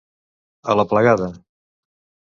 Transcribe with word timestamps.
A 0.75 0.77
la 0.79 0.87
plegada. 0.95 1.31